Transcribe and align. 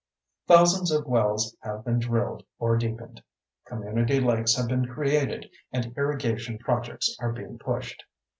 Thousands 0.47 0.89
of 0.89 1.05
wells 1.05 1.55
have 1.59 1.85
been 1.85 1.99
drilled 1.99 2.43
or 2.57 2.75
deepened; 2.75 3.21
community 3.67 4.19
lakes 4.19 4.55
have 4.55 4.67
been 4.67 4.87
created 4.87 5.47
and 5.71 5.95
irrigation 5.95 6.57
projects 6.57 7.15
are 7.19 7.31
being 7.31 7.59
pushed. 7.59 8.03